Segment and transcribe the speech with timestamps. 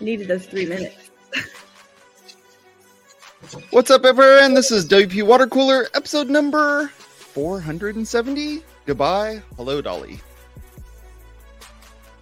[0.00, 1.10] needed those three minutes.
[3.70, 4.54] What's up, everyone?
[4.54, 8.62] This is WP Water Cooler, episode number 470.
[8.86, 9.42] Goodbye.
[9.56, 10.20] Hello, Dolly.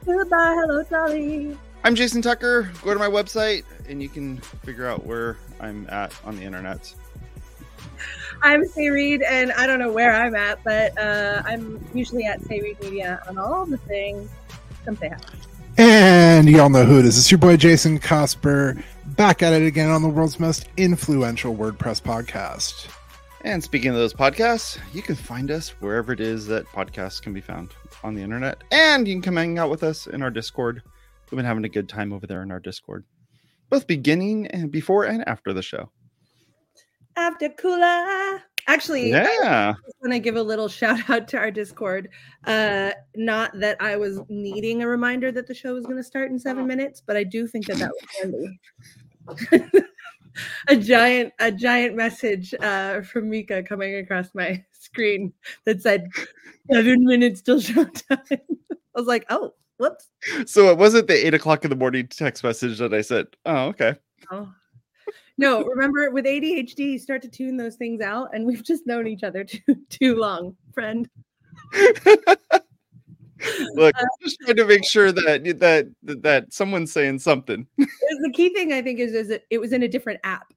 [0.04, 1.58] Goodbye, hello, Dolly.
[1.84, 2.70] I'm Jason Tucker.
[2.82, 6.94] Go to my website and you can figure out where I'm at on the internet.
[8.42, 12.40] I'm Sé Reed, and I don't know where I'm at, but uh, I'm usually at
[12.42, 14.30] Sé Reed Media on all the things.
[14.84, 15.18] Come say hi.
[16.20, 17.16] And y'all know who it is.
[17.16, 22.02] It's your boy Jason Cosper, back at it again on the world's most influential WordPress
[22.02, 22.88] podcast.
[23.44, 27.32] And speaking of those podcasts, you can find us wherever it is that podcasts can
[27.32, 27.70] be found
[28.02, 28.64] on the internet.
[28.72, 30.82] And you can come hang out with us in our Discord.
[31.30, 33.04] We've been having a good time over there in our Discord,
[33.70, 35.88] both beginning and before and after the show.
[37.14, 38.40] After Kula.
[38.68, 39.74] Actually, I Yeah.
[40.02, 42.10] want to give a little shout out to our Discord.
[42.44, 46.30] Uh, not that I was needing a reminder that the show was going to start
[46.30, 49.72] in seven minutes, but I do think that that was handy.
[50.68, 55.32] a giant, a giant message uh, from Mika coming across my screen
[55.64, 56.10] that said
[56.70, 58.20] seven minutes till showtime.
[58.30, 60.10] I was like, oh, whoops.
[60.44, 63.68] So it wasn't the eight o'clock in the morning text message that I said, oh,
[63.68, 63.94] okay.
[64.30, 64.52] Oh.
[65.38, 69.06] No, remember with ADHD, you start to tune those things out, and we've just known
[69.06, 71.08] each other too too long, friend.
[73.74, 77.68] Look, I'm just trying to make sure that that that someone's saying something.
[77.78, 80.52] the key thing I think is is it, it was in a different app.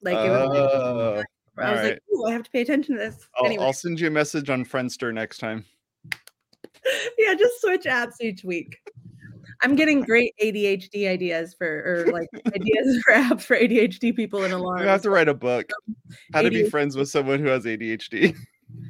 [0.00, 1.24] Like it was, Oh, I was
[1.56, 1.98] like, alright.
[2.14, 3.28] Ooh, I have to pay attention to this.
[3.36, 5.64] I'll, anyway, I'll send you a message on Friendster next time.
[7.18, 8.78] yeah, just switch apps each week.
[9.64, 11.66] I'm getting great ADHD ideas for
[12.06, 14.58] or like ideas for apps for ADHD people in a.
[14.58, 15.70] You have to write a book.
[15.88, 15.96] Um,
[16.34, 18.36] How to be friends with someone who has ADHD.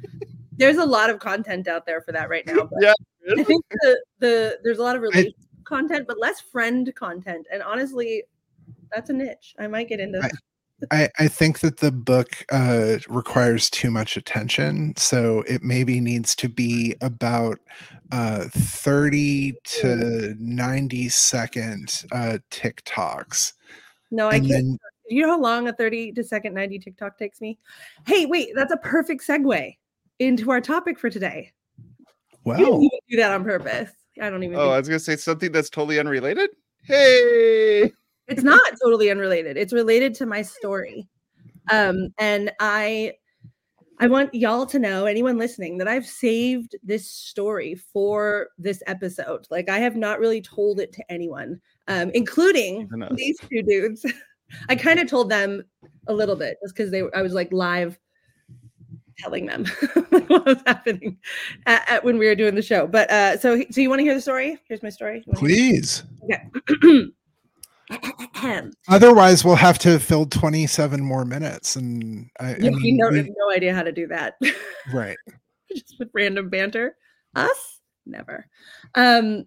[0.57, 2.67] There's a lot of content out there for that right now.
[2.69, 2.93] But Yeah.
[3.37, 7.47] I think the, the there's a lot of relationship content, but less friend content.
[7.51, 8.23] And honestly,
[8.93, 9.55] that's a niche.
[9.57, 10.29] I might get into I-.
[10.91, 16.35] I, I think that the book uh, requires too much attention, so it maybe needs
[16.35, 17.59] to be about
[18.11, 23.53] uh, 30 to 90 second uh, TikToks.
[24.11, 24.53] No, I And can't.
[24.53, 27.57] then you know how long a 30 to second 90 TikTok takes me?
[28.05, 29.75] Hey, wait, that's a perfect segue
[30.19, 31.51] into our topic for today.
[32.45, 33.91] You didn't even do that on purpose.
[34.21, 36.51] I don't even Oh, I was gonna say something that's totally unrelated.
[36.83, 37.91] Hey,
[38.27, 39.57] it's not totally unrelated.
[39.57, 41.07] It's related to my story.
[41.71, 43.13] Um, and I
[43.97, 49.47] I want y'all to know, anyone listening, that I've saved this story for this episode.
[49.49, 54.05] Like I have not really told it to anyone, um, including these two dudes.
[54.69, 55.63] I kind of told them
[56.07, 57.97] a little bit just because they I was like live
[59.17, 59.65] telling them
[60.27, 61.17] what was happening
[61.65, 62.85] at, at- when we were doing the show.
[62.85, 64.57] But uh so so you want to hear the story?
[64.67, 65.23] Here's my story.
[65.35, 66.03] Please.
[66.25, 67.05] Okay.
[68.87, 71.75] Otherwise, we'll have to fill 27 more minutes.
[71.75, 74.35] And I, I Yeah, we mean, no, we- have no idea how to do that.
[74.93, 75.17] right.
[75.71, 76.95] Just with random banter.
[77.35, 77.79] Us?
[78.05, 78.47] Never.
[78.93, 79.45] Um,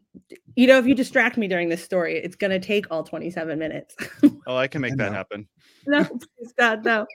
[0.56, 3.94] you know, if you distract me during this story, it's gonna take all 27 minutes.
[4.46, 5.46] oh, I can make I that happen.
[5.86, 7.06] no, please God, no.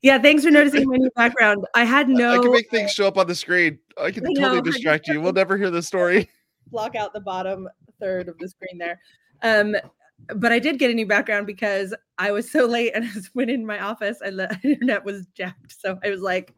[0.00, 1.64] Yeah, thanks for noticing my new background.
[1.74, 3.78] I had no I can make things show up on the screen.
[4.00, 5.20] I can I totally know, distract you.
[5.20, 6.30] We'll never hear the story.
[6.68, 7.68] block out the bottom
[8.00, 8.98] third of the screen there.
[9.42, 9.76] Um,
[10.36, 13.30] but I did get a new background because I was so late and I was
[13.34, 15.80] went in my office and the internet was jacked.
[15.80, 16.54] So I was like,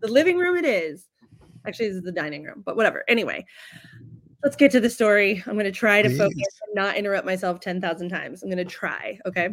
[0.00, 1.08] the living room it is.
[1.66, 3.02] Actually, this is the dining room, but whatever.
[3.08, 3.44] Anyway,
[4.44, 5.42] let's get to the story.
[5.46, 8.42] I'm going to try to focus and not interrupt myself 10,000 times.
[8.42, 9.18] I'm going to try.
[9.26, 9.46] Okay.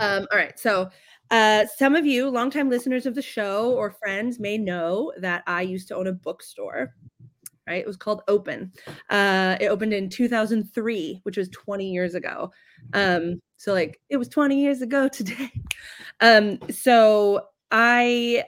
[0.00, 0.58] Um, all right.
[0.58, 0.90] So,
[1.30, 5.62] uh, some of you, longtime listeners of the show or friends, may know that I
[5.62, 6.94] used to own a bookstore.
[7.66, 7.80] Right.
[7.80, 8.72] It was called Open.
[9.10, 12.52] Uh, it opened in 2003, which was 20 years ago.
[12.92, 15.50] Um, so, like, it was 20 years ago today.
[16.20, 18.44] Um, so I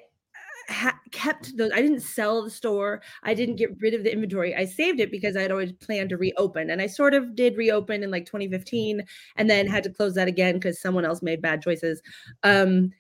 [0.69, 1.71] ha- kept those.
[1.73, 3.03] I didn't sell the store.
[3.23, 4.55] I didn't get rid of the inventory.
[4.55, 7.57] I saved it because I had always planned to reopen, and I sort of did
[7.57, 9.03] reopen in like 2015,
[9.37, 12.03] and then had to close that again because someone else made bad choices.
[12.43, 12.91] Um,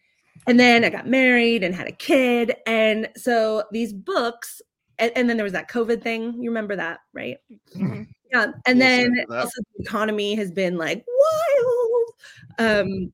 [0.46, 4.62] and then I got married and had a kid, and so these books.
[4.98, 6.34] And, and then there was that COVID thing.
[6.42, 7.38] You remember that, right?
[7.76, 8.08] Mhm.
[8.32, 8.52] Yeah.
[8.66, 12.04] And Yes, I then also the economy has been like wild.
[12.58, 13.12] Um,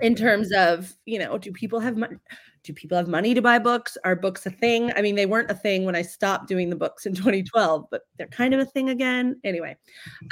[0.00, 2.16] in terms of, you know, do people have money?
[2.62, 3.96] Do people have money to buy books?
[4.04, 4.92] Are books a thing?
[4.96, 8.02] I mean, they weren't a thing when I stopped doing the books in 2012, but
[8.16, 9.38] they're kind of a thing again.
[9.44, 9.76] Anyway.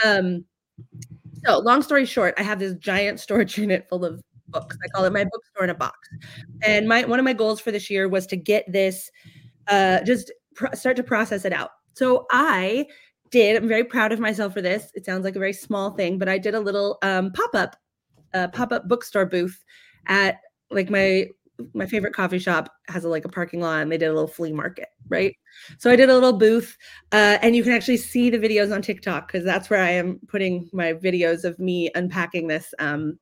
[0.05, 0.45] Um,
[1.45, 4.77] so long story short, I have this giant storage unit full of books.
[4.85, 6.09] I call it my bookstore in a box.
[6.63, 9.11] And my one of my goals for this year was to get this
[9.69, 11.71] uh just pro- start to process it out.
[11.95, 12.87] So I
[13.31, 13.57] did.
[13.57, 14.91] I'm very proud of myself for this.
[14.95, 17.77] It sounds like a very small thing, but I did a little um, pop up,
[18.53, 19.65] pop up bookstore booth
[20.07, 20.37] at
[20.71, 21.27] like my
[21.75, 24.29] my favorite coffee shop has a like a parking lot and they did a little
[24.29, 25.37] flea market right
[25.79, 26.77] so i did a little booth
[27.13, 30.19] uh, and you can actually see the videos on tiktok because that's where i am
[30.29, 33.19] putting my videos of me unpacking this um,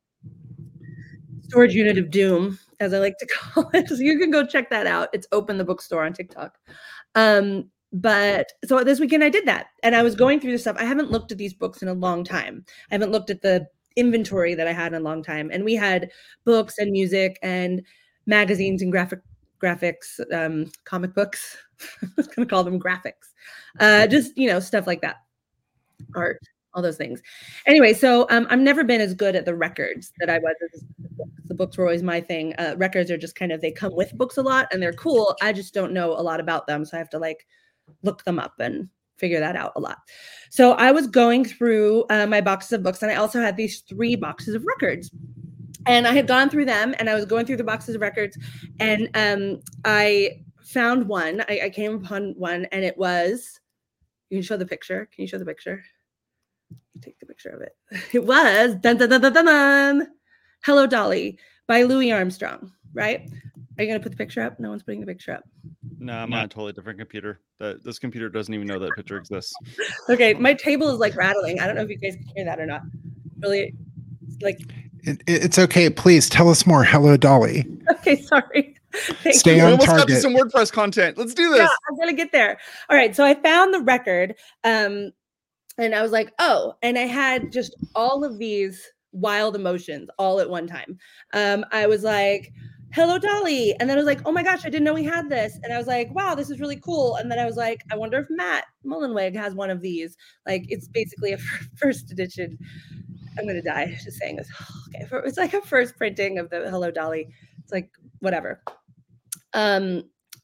[1.43, 4.71] storage unit of doom as i like to call it so you can go check
[4.71, 6.57] that out it's open the bookstore on tiktok
[7.15, 10.77] um, but so this weekend i did that and i was going through the stuff.
[10.79, 12.65] I haven't looked at these books in a long time.
[12.91, 13.67] I haven't looked at the
[13.97, 15.51] inventory that i had in a long time.
[15.53, 16.11] And we had
[16.45, 17.83] books and music and
[18.27, 19.21] magazines and graphic
[19.63, 21.57] graphics, um, comic books.
[22.03, 23.35] I was going to call them graphics.
[23.79, 25.17] Uh, just you know stuff like that,
[26.15, 26.41] art,
[26.75, 27.21] all those things.
[27.67, 30.55] Anyway, so um, I've never been as good at the records that I was.
[31.47, 32.55] The books were always my thing.
[32.59, 35.37] Uh, records are just kind of they come with books a lot and they're cool.
[35.43, 37.47] I just don't know a lot about them, so I have to like
[38.03, 39.99] look them up and figure that out a lot.
[40.51, 43.81] So I was going through uh, my boxes of books, and I also had these
[43.81, 45.11] three boxes of records
[45.87, 48.37] and I had gone through them and I was going through the boxes of records
[48.79, 51.43] and um, I found one.
[51.49, 53.61] I, I, came upon one and it was,
[54.29, 55.09] you can show the picture.
[55.13, 55.83] Can you show the picture?
[57.03, 57.77] Take the picture of it.
[58.13, 60.07] It was dun, dun, dun, dun, dun, dun,
[60.65, 63.31] Hello Dolly by Louis Armstrong, right?
[63.79, 64.61] Are you going to put the picture up?
[64.61, 65.45] No one's putting the picture up.
[65.99, 67.41] No, I'm on a totally different computer.
[67.61, 69.55] That this computer doesn't even know that picture exists.
[70.11, 71.61] okay, my table is like rattling.
[71.61, 72.83] I don't know if you guys can hear that or not.
[73.39, 73.75] Really,
[74.43, 74.61] like
[75.05, 75.89] it, it's okay.
[75.89, 76.85] Please tell us more.
[76.85, 77.67] Hello, Dolly.
[77.91, 78.77] Okay, sorry.
[78.93, 79.63] Thank Stay you.
[79.63, 80.09] on almost target.
[80.09, 81.19] Got to some WordPress content.
[81.19, 81.59] Let's do this.
[81.59, 82.57] Yeah, I'm gonna get there.
[82.89, 83.15] All right.
[83.17, 85.11] So I found the record, um,
[85.81, 90.41] and I was like, oh, and I had just all of these wild emotions all
[90.41, 90.99] at one time.
[91.33, 92.53] Um, I was like,
[92.93, 95.29] hello dolly and then i was like oh my gosh i didn't know we had
[95.29, 97.85] this and i was like wow this is really cool and then i was like
[97.93, 101.39] i wonder if matt mullenweg has one of these like it's basically a
[101.77, 102.59] first edition
[103.39, 104.49] I'm gonna die just saying this.
[104.93, 107.29] Okay, it's like a first printing of the Hello Dolly.
[107.63, 108.61] It's like whatever.
[109.53, 110.03] Um,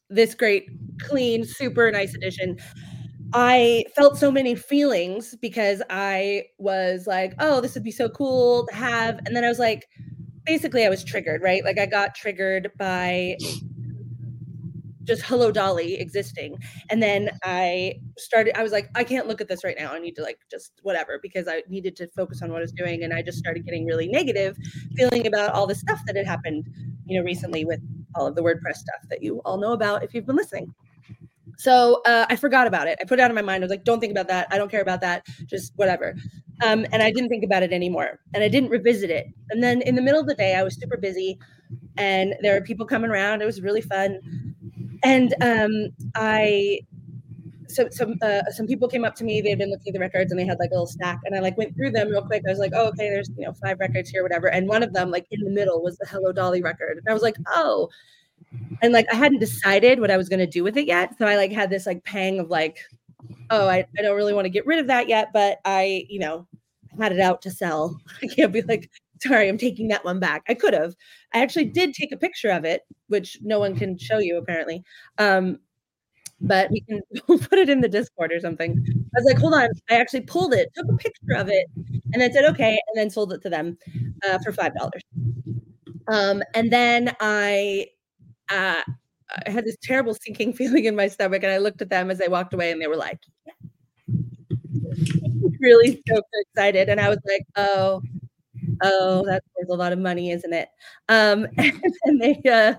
[0.09, 0.69] this great,
[1.01, 2.57] clean, super nice edition.
[3.39, 8.67] I felt so many feelings because I was like, oh, this would be so cool
[8.69, 9.19] to have.
[9.27, 9.87] And then I was like,
[10.47, 11.63] basically, I was triggered, right?
[11.63, 13.37] Like, I got triggered by
[15.05, 16.59] just hello dolly existing
[16.91, 20.01] and then i started i was like i can't look at this right now i
[20.01, 23.05] need to like just whatever because i needed to focus on what i was doing
[23.05, 24.57] and i just started getting really negative
[24.97, 26.67] feeling about all the stuff that had happened
[27.07, 27.79] you know recently with
[28.17, 30.75] all of the wordpress stuff that you all know about if you've been listening
[31.57, 32.99] so uh, I forgot about it.
[33.01, 33.63] I put it out of my mind.
[33.63, 34.47] I was like, don't think about that.
[34.51, 35.27] I don't care about that.
[35.47, 36.15] Just whatever.
[36.65, 38.21] Um, and I didn't think about it anymore.
[38.35, 39.27] And I didn't revisit it.
[39.51, 41.39] And then in the middle of the day, I was super busy
[41.97, 43.43] and there were people coming around.
[43.43, 44.21] It was really fun
[45.03, 46.81] and um, I
[47.69, 49.41] so some uh, some people came up to me.
[49.41, 51.35] They had been looking at the records and they had like a little stack, and
[51.35, 52.43] I like went through them real quick.
[52.47, 54.49] I was like, oh, okay, there's you know five records here, whatever.
[54.49, 56.99] And one of them, like in the middle, was the Hello Dolly record.
[56.99, 57.89] And I was like, oh,
[58.83, 61.37] and like I hadn't decided what I was gonna do with it yet, so I
[61.37, 62.79] like had this like pang of like,
[63.51, 66.19] oh, I, I don't really want to get rid of that yet, but I you
[66.19, 66.47] know
[66.99, 68.01] had it out to sell.
[68.23, 68.91] I can't be like,
[69.23, 70.45] sorry, I'm taking that one back.
[70.49, 70.95] I could have.
[71.35, 74.83] I actually did take a picture of it, which no one can show you apparently.
[75.19, 75.59] Um,
[76.41, 78.85] but we can put it in the Discord or something.
[78.89, 79.69] I was like, hold on.
[79.91, 81.67] I actually pulled it, took a picture of it,
[82.13, 83.79] and then said, okay, and then sold it to them
[84.29, 84.73] uh, for $5.
[86.09, 87.87] Um, and then I,
[88.51, 88.83] uh,
[89.47, 92.19] I had this terrible sinking feeling in my stomach, and I looked at them as
[92.19, 93.21] they walked away, and they were like,
[95.61, 96.89] really so excited.
[96.89, 98.03] And I was like, oh,
[98.83, 100.69] oh, that's a lot of money, isn't it?
[101.09, 101.47] Um,
[102.05, 102.75] and they uh,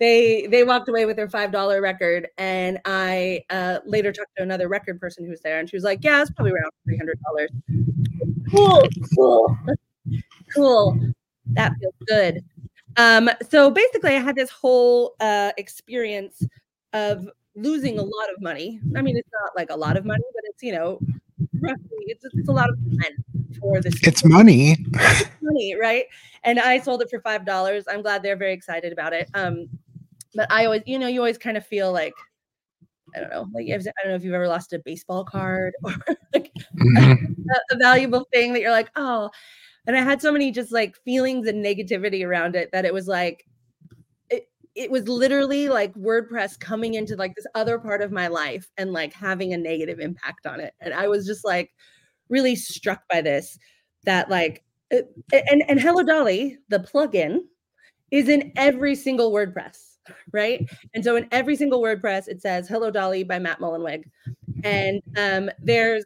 [0.00, 4.42] they they walked away with their five dollar record, and I uh, later talked to
[4.42, 6.96] another record person who was there, and she was like, "Yeah, it's probably around three
[6.96, 7.50] hundred dollars."
[8.50, 8.82] Cool,
[9.14, 9.56] cool,
[10.54, 10.98] cool.
[11.54, 12.44] That feels good.
[12.96, 16.44] Um, so basically, I had this whole uh, experience
[16.92, 18.80] of losing a lot of money.
[18.96, 20.98] I mean, it's not like a lot of money, but it's you know
[21.60, 23.24] roughly it's, it's a lot of fun
[23.60, 23.94] for this.
[24.02, 24.76] It's money.
[24.94, 26.04] It's money, right?
[26.44, 27.84] And I sold it for five dollars.
[27.88, 29.28] I'm glad they're very excited about it.
[29.34, 29.68] Um,
[30.34, 32.14] but I always, you know, you always kind of feel like
[33.14, 35.94] I don't know, like I don't know if you've ever lost a baseball card or
[36.32, 37.32] like mm-hmm.
[37.50, 39.30] a, a valuable thing that you're like, oh.
[39.86, 43.08] And I had so many just like feelings and negativity around it that it was
[43.08, 43.44] like
[44.74, 48.92] it was literally like WordPress coming into like this other part of my life and
[48.92, 50.74] like having a negative impact on it.
[50.80, 51.70] And I was just like
[52.28, 53.58] really struck by this
[54.04, 57.40] that like and and Hello Dolly, the plugin
[58.10, 59.78] is in every single WordPress,
[60.32, 60.66] right?
[60.94, 64.04] And so in every single WordPress it says Hello Dolly by Matt Mullenweg.
[64.64, 66.04] and um, there's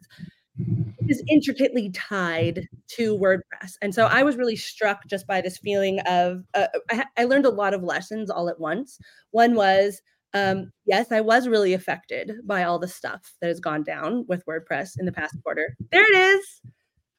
[1.09, 3.73] is intricately tied to WordPress.
[3.81, 7.45] And so I was really struck just by this feeling of uh, I, I, learned
[7.45, 8.99] a lot of lessons all at once.
[9.31, 10.01] One was
[10.33, 14.45] um, yes, I was really affected by all the stuff that has gone down with
[14.45, 15.75] WordPress in the past quarter.
[15.91, 16.61] There it is.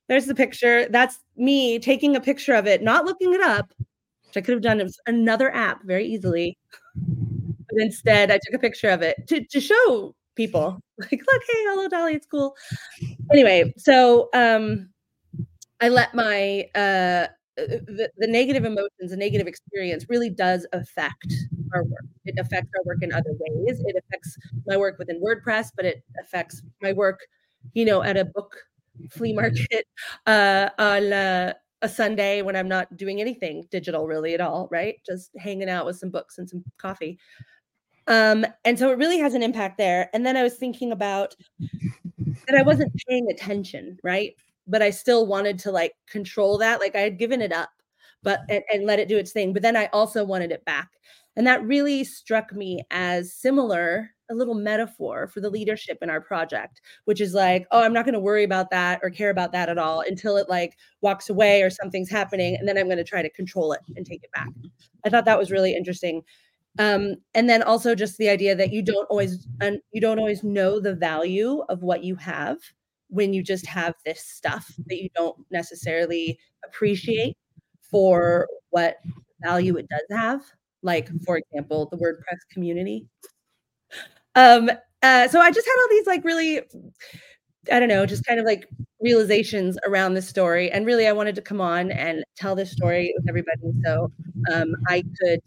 [0.09, 0.88] There's the picture.
[0.88, 4.62] That's me taking a picture of it, not looking it up, which I could have
[4.62, 4.87] done.
[5.07, 6.59] Another app very easily.
[6.95, 11.64] But instead, I took a picture of it to, to show people like, look, hey,
[11.66, 12.54] hello, Dolly, it's cool.
[13.32, 14.88] Anyway, so um,
[15.80, 21.32] I let my uh, the, the negative emotions, the negative experience really does affect
[21.75, 22.04] our work.
[22.25, 23.80] It affects our work in other ways.
[23.85, 27.20] It affects my work within WordPress, but it affects my work,
[27.75, 28.56] you know, at a book
[29.11, 29.87] flea market
[30.26, 34.97] uh, on uh, a Sunday when I'm not doing anything digital really at all, right?
[35.06, 37.18] Just hanging out with some books and some coffee.
[38.06, 40.08] Um, and so it really has an impact there.
[40.14, 41.37] And then I was thinking about
[42.47, 44.35] that I wasn't paying attention, right?
[44.68, 46.78] but I still wanted to like control that.
[46.78, 47.71] Like I had given it up,
[48.23, 49.52] but and, and let it do its thing.
[49.52, 50.90] But then I also wanted it back.
[51.37, 56.21] And that really struck me as similar, a little metaphor for the leadership in our
[56.21, 59.52] project, which is like, oh, I'm not going to worry about that or care about
[59.52, 62.57] that at all until it like walks away or something's happening.
[62.57, 64.49] And then I'm going to try to control it and take it back.
[64.49, 64.66] Mm-hmm.
[65.04, 66.23] I thought that was really interesting.
[66.78, 70.44] Um, and then also just the idea that you don't always and you don't always
[70.44, 72.58] know the value of what you have
[73.08, 77.37] when you just have this stuff that you don't necessarily appreciate
[77.90, 78.99] for what
[79.42, 80.42] value it does have.
[80.82, 83.06] Like for example the wordpress community.
[84.35, 84.70] Um
[85.02, 86.61] uh, so i just had all these like really
[87.70, 88.68] i don't know just kind of like
[89.00, 90.70] realizations around this story.
[90.70, 93.73] And really i wanted to come on and tell this story with everybody.
[93.85, 94.12] So
[94.52, 95.40] um, i could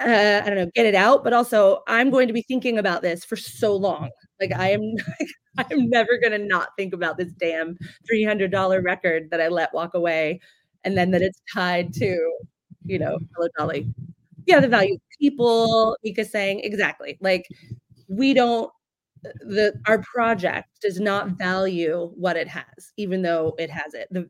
[0.00, 3.02] uh, i don't know get it out but also i'm going to be thinking about
[3.02, 4.94] this for so long like I am
[5.58, 7.76] I'm never gonna not think about this damn
[8.10, 10.40] $300 record that I let walk away
[10.84, 12.32] and then that it's tied to,
[12.86, 13.92] you know, Hello Dolly.
[14.46, 17.18] Yeah, the value of people, Mika saying exactly.
[17.20, 17.46] Like
[18.08, 18.72] we don't
[19.22, 24.08] the our project does not value what it has, even though it has it.
[24.10, 24.28] The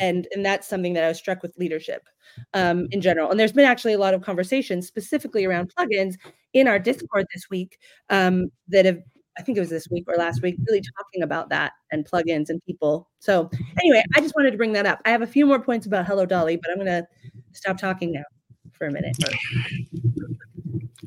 [0.00, 2.08] and and that's something that I was struck with leadership
[2.54, 3.30] um, in general.
[3.30, 6.14] And there's been actually a lot of conversations specifically around plugins
[6.54, 7.78] in our Discord this week
[8.08, 8.98] um, that have
[9.38, 12.50] I think it was this week or last week, really talking about that and plugins
[12.50, 13.08] and people.
[13.20, 13.48] So
[13.80, 15.00] anyway, I just wanted to bring that up.
[15.04, 17.06] I have a few more points about Hello Dolly, but I'm going to
[17.52, 18.24] stop talking now
[18.72, 19.16] for a minute.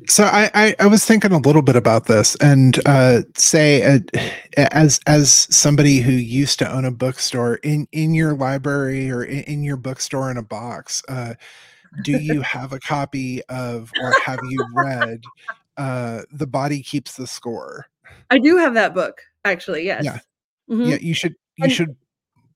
[0.06, 4.68] So I, I, I was thinking a little bit about this and uh, Sé uh,
[4.72, 9.44] as as somebody who used to own a bookstore in in your library or in,
[9.44, 11.02] in your bookstore in a box.
[11.08, 11.34] Uh,
[12.02, 15.22] do you have a copy of or have you read
[15.76, 17.86] uh, The Body Keeps the Score?
[18.30, 19.84] I do have that book, actually.
[19.84, 20.04] Yes.
[20.04, 20.18] Yeah.
[20.70, 20.90] Mm-hmm.
[20.90, 20.98] Yeah.
[21.00, 21.34] You should.
[21.56, 21.94] You should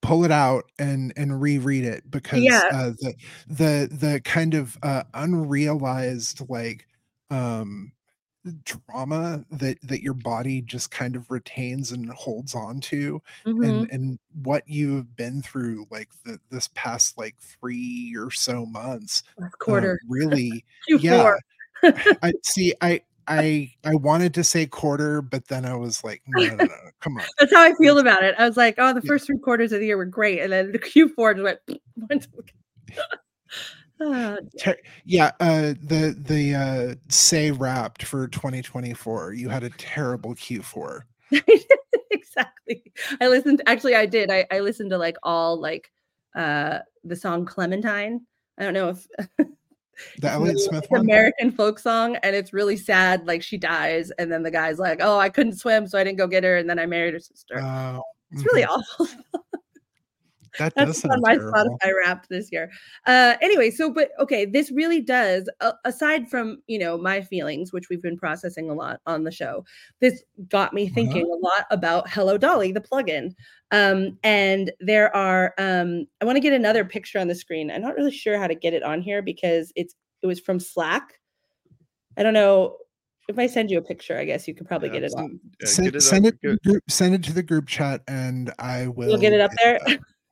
[0.00, 2.62] pull it out and and reread it because yeah.
[2.72, 3.14] uh, the
[3.46, 6.87] the the kind of uh, unrealized like
[7.30, 7.92] um
[8.64, 13.62] drama that that your body just kind of retains and holds on to mm-hmm.
[13.62, 19.22] and and what you've been through like the, this past like three or so months
[19.42, 21.34] uh, quarter really yeah
[22.22, 26.46] i see i I I wanted to say quarter, but then I was like, no,
[26.46, 27.24] no, no, no come on.
[27.38, 28.34] That's how I feel about it.
[28.38, 30.72] I was like, oh, the first three quarters of the year were great, and then
[30.72, 32.26] the Q4 just went.
[34.00, 34.38] oh,
[35.04, 39.34] yeah, uh, the the uh, Sé wrapped for 2024.
[39.34, 41.02] You had a terrible Q4.
[42.10, 42.92] exactly.
[43.20, 43.62] I listened.
[43.66, 44.30] Actually, I did.
[44.30, 45.90] I I listened to like all like
[46.34, 48.20] uh the song Clementine.
[48.58, 49.06] I don't know if
[50.18, 51.00] the Elliott Smith one?
[51.00, 53.26] American folk song, and it's really sad.
[53.26, 56.18] Like she dies, and then the guy's like, "Oh, I couldn't swim, so I didn't
[56.18, 58.00] go get her, and then I married her sister." Uh,
[58.30, 59.02] it's really mm-hmm.
[59.02, 59.08] awful.
[60.58, 61.52] that That's on my terrible.
[61.52, 62.70] Spotify Wrapped this year.
[63.06, 65.48] Uh, anyway, so but okay, this really does.
[65.60, 69.30] Uh, aside from you know my feelings, which we've been processing a lot on the
[69.30, 69.64] show,
[70.00, 70.94] this got me uh-huh.
[70.94, 71.34] thinking uh-huh.
[71.34, 73.32] a lot about Hello Dolly, the plugin.
[73.70, 77.70] Um, and there are um, I want to get another picture on the screen.
[77.70, 80.60] I'm not really sure how to get it on here because it's it was from
[80.60, 81.20] Slack.
[82.16, 82.76] I don't know
[83.28, 84.18] if I send you a picture.
[84.18, 85.38] I guess you could probably yeah, get it on.
[85.64, 89.08] send, it, send, it group, send it to the group chat, and I will.
[89.08, 89.78] You'll get it up there.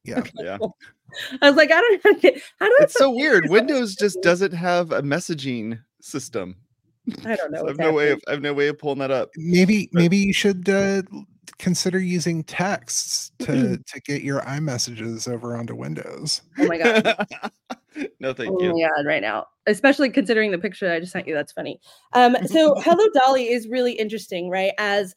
[0.07, 0.59] Yeah, okay, yeah.
[0.59, 0.77] Cool.
[1.41, 2.31] I was like, I don't know.
[2.59, 2.83] How do I?
[2.83, 3.49] It's so weird.
[3.49, 6.57] Windows just doesn't have a messaging system.
[7.25, 7.59] I don't know.
[7.59, 9.31] So I have no way of I have no way of pulling that up.
[9.37, 11.03] Maybe but, maybe you should uh,
[11.59, 16.43] consider using texts to to get your iMessages over onto Windows.
[16.59, 17.27] Oh my god.
[18.21, 18.75] no, thank oh you.
[18.77, 21.35] Yeah, right now, especially considering the picture I just sent you.
[21.35, 21.81] That's funny.
[22.13, 24.73] Um, so Hello Dolly is really interesting, right?
[24.79, 25.15] As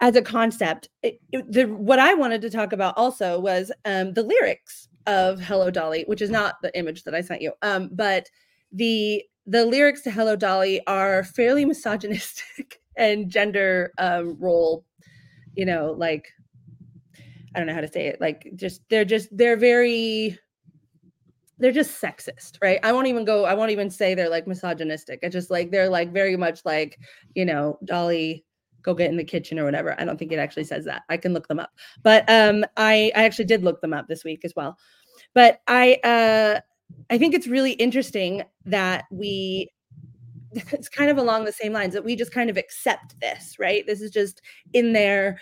[0.00, 4.12] as a concept, it, it, the, what I wanted to talk about also was um,
[4.12, 7.90] the lyrics of Hello Dolly, which is not the image that I sent you, um,
[7.92, 8.28] but
[8.72, 14.84] the the lyrics to Hello Dolly are fairly misogynistic and gender um, role,
[15.54, 16.28] you know, like
[17.54, 20.38] I don't know how to say it, like just they're just they're very
[21.58, 22.78] they're just sexist, right?
[22.84, 25.18] I won't even go, I won't even say they're like misogynistic.
[25.22, 27.00] It's just like they're like very much like,
[27.34, 28.44] you know, Dolly
[28.82, 29.94] go get in the kitchen or whatever.
[30.00, 31.02] I don't think it actually says that.
[31.08, 31.70] I can look them up.
[32.02, 34.78] But um I I actually did look them up this week as well.
[35.34, 36.60] But I uh
[37.10, 39.70] I think it's really interesting that we
[40.52, 43.86] it's kind of along the same lines that we just kind of accept this, right?
[43.86, 44.40] This is just
[44.72, 45.40] in there.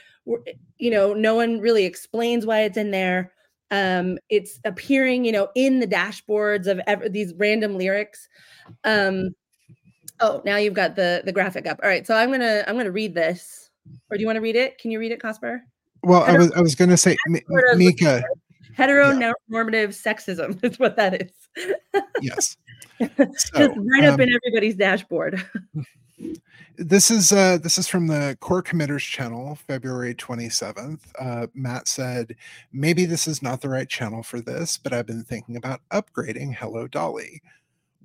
[0.78, 3.32] You know, no one really explains why it's in there.
[3.70, 8.28] Um, it's appearing, you know, in the dashboards of ever, these random lyrics.
[8.84, 9.30] Um,
[10.20, 11.80] oh, now you've got the the graphic up.
[11.82, 13.70] All right, so I'm gonna I'm gonna read this.
[14.10, 14.78] Or do you want to read it?
[14.78, 15.60] Can you read it, Cosper?
[16.02, 17.16] Well, I was I was gonna say,
[17.76, 18.22] Mika.
[18.76, 19.86] Heteronormative yeah.
[19.86, 22.04] sexism is what that is.
[22.20, 22.56] yes.
[22.98, 25.44] So, Just right up um, in everybody's dashboard.
[26.78, 32.34] this is uh this is from the core committers channel february 27th uh matt said
[32.72, 36.54] maybe this is not the right channel for this but i've been thinking about upgrading
[36.54, 37.40] hello dolly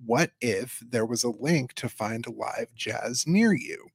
[0.06, 3.88] what if there was a link to find live jazz near you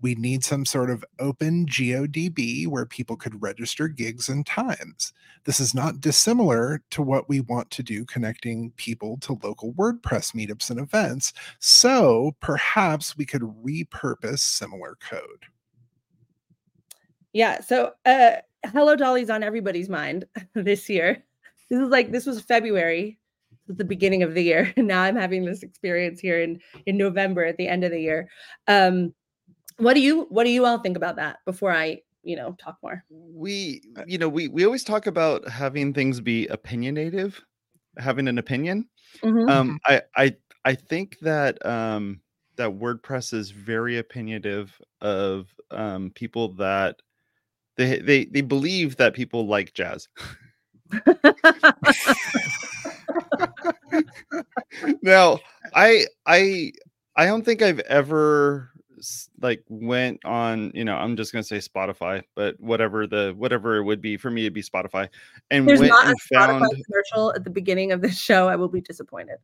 [0.00, 5.12] we need some sort of open GeoDB where people could register gigs and times.
[5.44, 10.34] This is not dissimilar to what we want to do connecting people to local WordPress
[10.34, 11.32] meetups and events.
[11.60, 15.46] So perhaps we could repurpose similar code.
[17.32, 17.60] Yeah.
[17.60, 18.36] So uh,
[18.66, 21.22] Hello Dolly's on everybody's mind this year.
[21.70, 23.18] This is like, this was February
[23.68, 24.72] at the beginning of the year.
[24.76, 28.00] And now I'm having this experience here in, in November at the end of the
[28.00, 28.28] year.
[28.68, 29.14] Um,
[29.78, 32.78] what do you what do you all think about that before I, you know, talk
[32.82, 33.04] more?
[33.10, 37.34] We, uh you know, we we always talk about having things be opinionative,
[37.98, 38.88] having an opinion.
[39.22, 39.50] Mm-hmm.
[39.50, 42.20] Um, I I I think that um
[42.56, 44.70] that WordPress is very opinionative
[45.02, 47.02] of um people that
[47.76, 50.08] they they they believe that people like jazz.
[55.02, 55.38] now,
[55.74, 56.72] I I
[57.16, 58.70] I don't think I've ever
[59.40, 63.76] like went on you know i'm just going to say spotify but whatever the whatever
[63.76, 65.06] it would be for me it'd be spotify
[65.50, 68.48] and There's went not and a found Spotify commercial at the beginning of this show
[68.48, 69.36] i will be disappointed.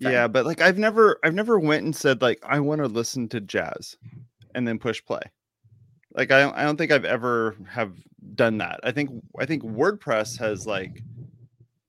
[0.00, 0.14] Sorry.
[0.14, 3.28] yeah but like i've never i've never went and said like i want to listen
[3.28, 3.98] to jazz
[4.56, 5.20] and then push play.
[6.14, 7.92] Like I don't, I don't think i've ever have
[8.34, 8.80] done that.
[8.82, 11.02] I think i think wordpress has like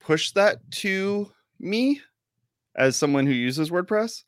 [0.07, 2.01] pushed that to me
[2.75, 4.23] as someone who uses wordpress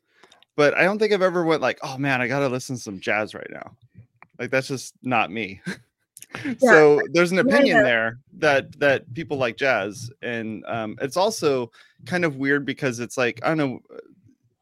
[0.59, 2.99] but I don't think I've ever went like, oh man, I gotta listen to some
[2.99, 3.77] jazz right now.
[4.37, 5.61] Like that's just not me.
[6.45, 6.53] yeah.
[6.59, 7.83] So there's an opinion yeah.
[7.83, 11.71] there that that people like jazz, and um, it's also
[12.05, 13.79] kind of weird because it's like I don't know.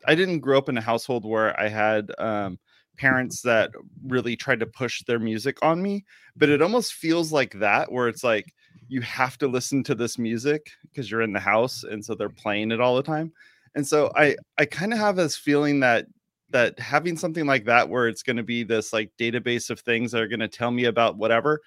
[0.06, 2.60] I didn't grow up in a household where I had um,
[2.98, 3.72] parents that
[4.06, 8.08] really tried to push their music on me, but it almost feels like that where
[8.08, 8.54] it's like
[8.88, 12.30] you have to listen to this music because you're in the house and so they're
[12.30, 13.32] playing it all the time.
[13.76, 16.08] And so i i kind of have this feeling that
[16.50, 20.12] that having something like that where it's going to be this like database of things
[20.12, 21.62] that are going to tell me about whatever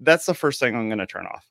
[0.00, 1.46] that's the first thing i'm going to turn off.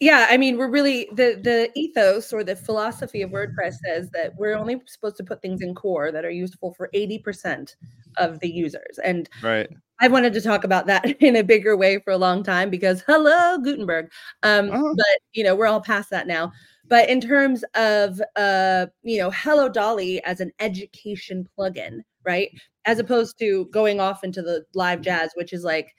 [0.00, 3.36] Yeah i mean we're really the the ethos or the philosophy of mm-hmm.
[3.36, 6.90] wordpress says that we're only supposed to put things in core that are useful for
[6.94, 7.74] 80%
[8.18, 11.98] of the users and right i wanted to talk about that in a bigger way
[11.98, 14.10] for a long time because hello gutenberg
[14.42, 14.94] um uh-huh.
[14.96, 16.52] but you know we're all past that now
[16.88, 22.50] but in terms of uh, you know, Hello Dolly as an education plugin, right?
[22.84, 25.94] As opposed to going off into the live jazz, which is like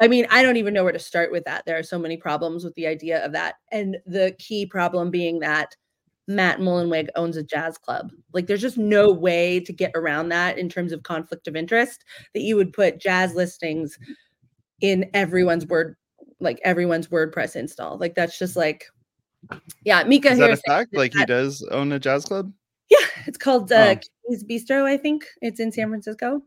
[0.00, 1.64] I mean, I don't even know where to start with that.
[1.64, 3.54] There are so many problems with the idea of that.
[3.70, 5.76] And the key problem being that
[6.28, 8.12] Matt Mullenweg owns a jazz club.
[8.32, 12.04] Like there's just no way to get around that in terms of conflict of interest
[12.34, 13.98] that you would put jazz listings
[14.80, 15.96] in everyone's word
[16.40, 17.98] like everyone's WordPress install.
[17.98, 18.86] Like that's just like
[19.84, 20.30] yeah, Mika.
[20.30, 20.94] Is that a fact?
[20.94, 22.52] Like that, he does own a jazz club?
[22.88, 23.96] Yeah, it's called uh,
[24.30, 24.36] oh.
[24.48, 24.84] Bistro.
[24.84, 26.42] I think it's in San Francisco.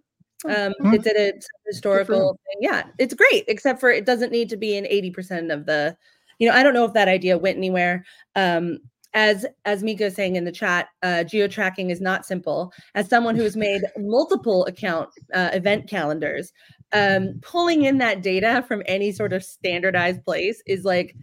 [0.45, 0.93] Oh, um, mm-hmm.
[0.93, 1.33] It's at a
[1.65, 2.59] historical thing.
[2.61, 5.97] Yeah, it's great, except for it doesn't need to be in eighty percent of the.
[6.39, 8.05] You know, I don't know if that idea went anywhere.
[8.35, 8.79] Um,
[9.15, 12.71] as as Mika is saying in the chat, uh, geo tracking is not simple.
[12.93, 16.51] As someone who has made multiple account uh, event calendars,
[16.91, 21.15] um, pulling in that data from any sort of standardized place is like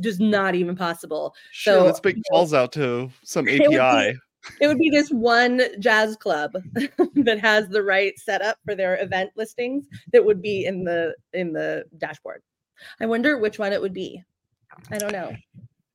[0.00, 1.34] just not even possible.
[1.50, 4.16] Sure, so let's make calls out to some API.
[4.60, 6.52] it would be this one jazz club
[7.14, 11.52] that has the right setup for their event listings that would be in the in
[11.52, 12.42] the dashboard.
[13.00, 14.22] I wonder which one it would be.
[14.92, 15.34] I don't know.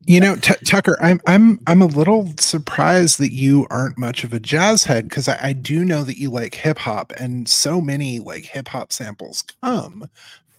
[0.01, 4.33] You know, T- Tucker, I'm I'm I'm a little surprised that you aren't much of
[4.33, 7.81] a jazz head because I, I do know that you like hip hop, and so
[7.81, 10.07] many like hip hop samples come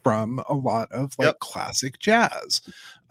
[0.02, 1.38] from a lot of like Yep.
[1.40, 2.60] classic jazz.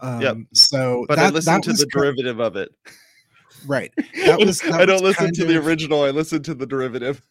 [0.00, 0.36] Um, Yep.
[0.52, 2.70] So, But I listen that to the derivative of it.
[3.66, 3.92] right.
[4.26, 4.60] That was.
[4.62, 6.02] That I don't listen to the original.
[6.04, 7.22] I listen to the derivative.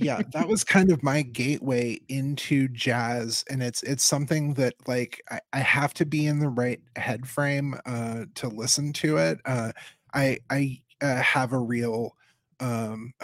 [0.00, 5.22] Yeah that was kind of my gateway into jazz and it's it's something that like
[5.30, 9.38] i, I have to be in the right head frame uh to listen to it
[9.44, 9.72] uh
[10.14, 12.16] i i uh, have a real
[12.60, 13.12] um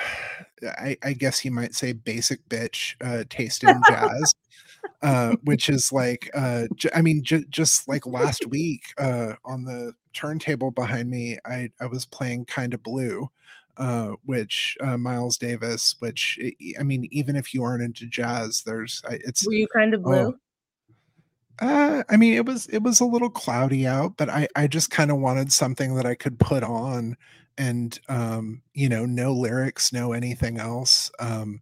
[0.63, 4.35] I, I guess you might say basic bitch uh taste in jazz
[5.03, 9.65] uh which is like uh j- i mean j- just like last week uh on
[9.65, 13.29] the turntable behind me i i was playing kind of blue
[13.77, 18.63] uh, which uh, Miles Davis, which I- I mean, even if you aren't into jazz,
[18.65, 19.47] there's I- it's.
[19.47, 20.15] Were you kind of blue?
[20.15, 20.35] Oh.
[21.59, 24.91] Uh, I mean, it was it was a little cloudy out, but I I just
[24.91, 27.17] kind of wanted something that I could put on,
[27.57, 31.61] and um, you know, no lyrics, no anything else, um,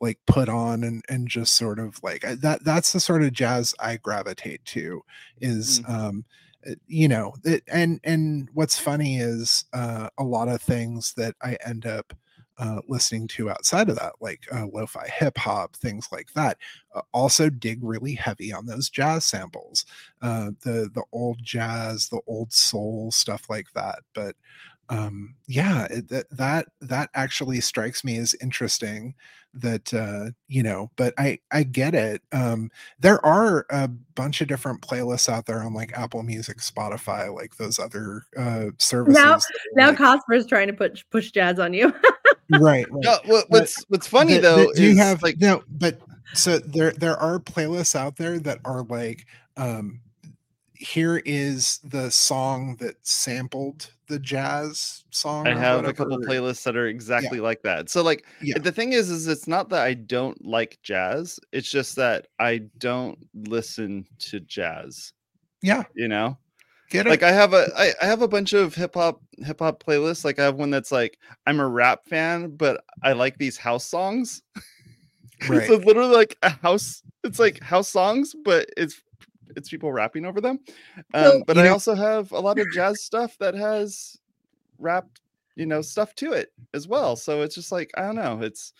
[0.00, 2.64] like put on and and just sort of like I- that.
[2.64, 5.02] That's the sort of jazz I gravitate to.
[5.40, 6.32] Is um, uh,
[6.86, 11.56] you know it, and and what's funny is uh, a lot of things that i
[11.66, 12.12] end up
[12.58, 16.56] uh, listening to outside of that like uh, lo-fi hip hop things like that
[16.94, 19.84] uh, also dig really heavy on those jazz samples
[20.22, 24.34] uh, the the old jazz the old soul stuff like that but
[24.88, 29.14] um yeah it, that that that actually strikes me as interesting
[29.60, 34.48] that uh you know but i i get it um there are a bunch of
[34.48, 39.26] different playlists out there on like apple music spotify like those other uh services that
[39.26, 39.40] are,
[39.74, 41.92] Now like- Cosper's trying to put push jazz on you.
[42.50, 42.86] right, right.
[42.90, 45.98] No, what, what's what's funny Th- though th- do you have like no but
[46.34, 50.00] so there there are playlists out there that are like um
[50.78, 56.76] here is the song that sampled the jazz song I have a couple playlists that
[56.76, 57.90] are exactly like that.
[57.90, 58.58] So like Yeah.
[58.58, 61.40] the thing is is it's not that I don't like jazz.
[61.52, 65.12] It's just that I don't listen to jazz,
[65.62, 66.38] yeah you know?
[66.90, 69.58] get it Like I have a I, I have a bunch of hip hop hip
[69.60, 70.24] hop playlists.
[70.24, 73.84] Like I have one that's like I'm a rap fan, but I like these house
[73.84, 74.42] songs.
[75.48, 79.02] right it's literally like a house it's like house songs, but it's
[79.56, 80.60] it's people rapping over them.
[81.14, 84.18] Um, So- but I know- also have a lot of jazz stuff that has
[84.78, 85.06] rap,
[85.56, 87.16] you know, stuff to it as well.
[87.16, 88.40] So it's just like I don't know.
[88.42, 88.72] It's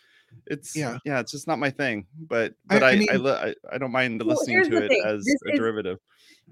[0.47, 0.99] it's Yeah.
[1.05, 2.07] yeah, it's just not my thing.
[2.29, 4.89] But but I I I, mean- li- I, I don't mind Well, listening to it
[4.89, 5.99] thing, as this a is- derivative.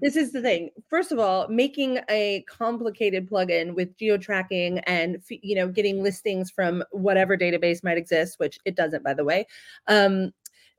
[0.01, 0.71] this is the thing.
[0.89, 6.49] First of all, making a complicated plugin with geo tracking and you know getting listings
[6.49, 9.45] from whatever database might exist, which it doesn't, by the way.
[9.87, 10.33] Um,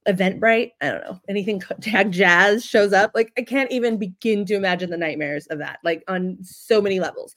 [0.07, 3.11] Eventbrite, I don't know anything tag jazz shows up.
[3.15, 5.79] Like I can't even begin to imagine the nightmares of that.
[5.85, 7.35] Like on so many levels.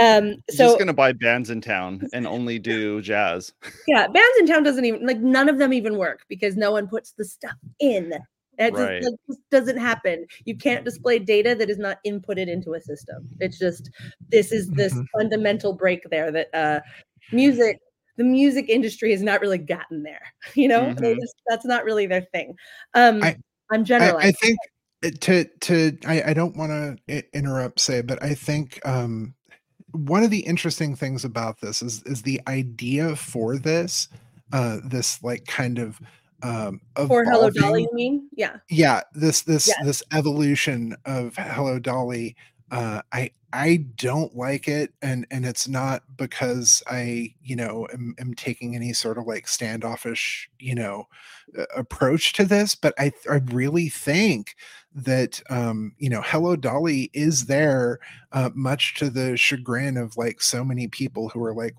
[0.00, 3.52] Um, so just gonna buy Bandsintown and only do jazz.
[3.86, 7.24] yeah, Bandsintown doesn't even like none of them even work because no one puts the
[7.24, 8.12] stuff in.
[8.58, 9.02] It just, Right.
[9.02, 10.26] like, just doesn't happen.
[10.44, 13.28] You can't display data that is not inputted into a system.
[13.40, 13.90] It's just
[14.30, 15.06] this is this Mhm.
[15.16, 16.80] fundamental break there that uh
[17.32, 17.78] music
[18.16, 20.22] the music industry has not really gotten there.
[20.54, 21.16] You know, Mhm.
[21.20, 22.54] just- that's not really their thing.
[22.94, 23.36] Um I-
[23.70, 24.28] I'm generalizing.
[24.28, 24.58] I think
[25.20, 26.70] to to I, I don't want
[27.08, 29.34] to interrupt Sé but i think um
[29.90, 34.08] one of the interesting things about this is is the idea for this
[34.52, 36.00] uh this like kind of
[36.44, 38.28] um For Hello Dolly, you mean?
[38.36, 38.58] Yeah.
[38.70, 39.76] yeah this this Yes.
[39.84, 42.36] this evolution of hello dolly
[42.70, 48.14] uh i i don't like it and and it's not because i you know am,
[48.18, 51.06] am taking any sort of like standoffish you know
[51.58, 54.56] uh, approach to this but i i really think
[54.94, 57.98] that um you know hello dolly is there
[58.32, 61.74] uh, much to the chagrin of like so many people who are like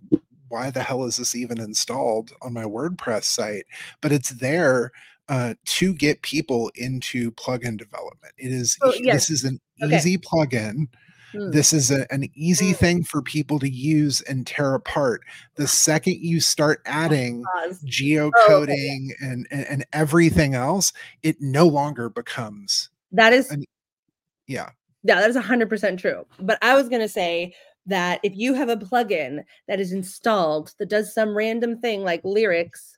[0.50, 3.66] why the hell is this even installed on my wordpress site
[4.02, 4.92] but it's there
[5.30, 8.34] uh, to get people into plugin development.
[8.38, 9.28] It is Oh, yes.
[9.28, 9.96] this is an Okay.
[9.96, 10.88] easy plugin.
[11.34, 11.52] Hmm.
[11.52, 12.78] This is a, an easy Mm.
[12.78, 15.22] thing for people to use and tear apart.
[15.56, 17.84] The second you start adding Pause.
[17.86, 20.94] geocoding and, and and everything else,
[21.24, 23.66] it no longer becomes That is And-
[24.48, 24.70] yeah.
[25.06, 26.26] Yeah, that is 100% true.
[26.40, 27.54] But I was going to say
[27.88, 32.22] that if you have a plugin that is installed that does some random thing like
[32.24, 32.98] lyrics,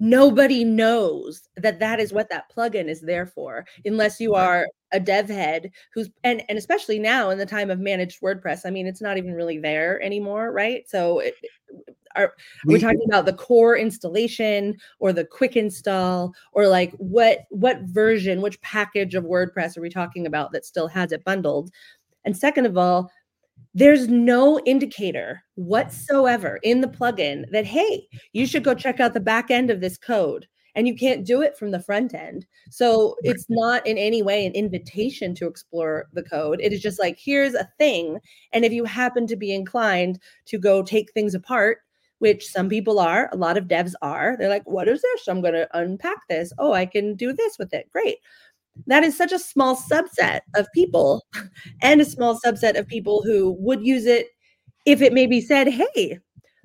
[0.00, 2.16] nobody knows that that is mm-hmm.
[2.16, 6.56] what that plugin is there for unless you are a dev head who's and and
[6.56, 8.62] especially now in the time of managed WordPress.
[8.64, 10.88] I mean, it's not even really there anymore, right?
[10.88, 11.34] So it,
[12.16, 12.34] are, are
[12.64, 17.80] we, we talking about the core installation or the quick install or like what what
[17.82, 21.70] version, which package of WordPress are we talking about that still has it bundled?
[22.24, 23.10] And second of all,
[23.78, 25.68] there's no indicator mm-hmm.
[25.68, 29.80] whatsoever in the plugin that hey, you should go check out the back end of
[29.80, 32.46] this code and you can't do it from the front end.
[32.70, 36.60] So it's not in any way an invitation to explore the code.
[36.62, 38.18] It is just like, here's a thing.
[38.52, 41.78] And if you happen to be inclined to go take things apart,
[42.18, 45.28] which some people are, a lot of devs are, they're like, what is this?
[45.28, 46.52] I'm going to unpack this.
[46.58, 47.90] Oh, I can do this with it.
[47.90, 48.18] Great.
[48.86, 51.24] That is such a small subset of people
[51.82, 54.28] and a small subset of people who would use it
[54.86, 56.18] if it maybe said, hey,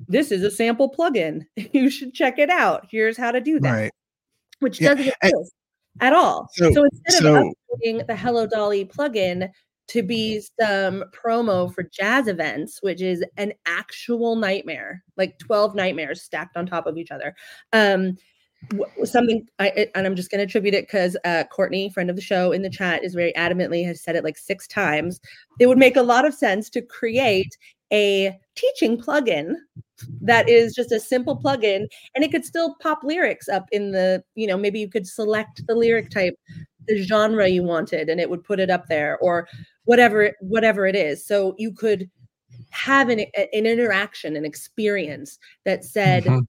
[0.08, 1.42] this is a sample plugin.
[1.74, 2.88] You should check it out.
[2.90, 3.72] Here's how to do that.
[3.72, 3.92] Right
[4.64, 4.96] which yeah.
[4.96, 5.54] doesn't exist
[6.00, 6.48] at all.
[6.54, 9.50] So, so instead so, of uploading the Hello Dolly plugin
[9.90, 16.24] to be some promo for jazz events, which is an actual nightmare, like 12 nightmares
[16.24, 17.36] stacked on top of each other.
[17.74, 18.18] Um,
[19.04, 22.22] something I and I'm just going to attribute it because uh, Courtney, friend of the
[22.22, 25.20] show in the chat, is very adamantly has said it like six times.
[25.60, 27.56] It would make a lot of sense to create
[27.92, 29.54] a teaching plugin
[30.22, 34.22] that is just a simple plugin and it could still pop lyrics up in the
[34.36, 36.36] you know maybe you could select the lyric type
[36.88, 39.48] the genre you wanted and it would put it up there or
[39.86, 42.10] whatever whatever it is so you could
[42.72, 46.40] have an, an interaction an experience that said mm-hmm.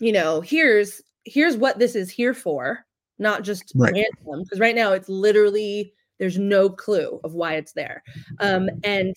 [0.00, 2.84] you know here's here's what this is here for
[3.18, 3.92] not just right.
[3.92, 8.02] random because right now it's literally there's no clue of why it's there
[8.40, 9.14] um, and